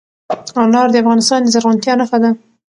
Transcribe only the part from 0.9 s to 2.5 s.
د افغانستان د زرغونتیا نښه ده.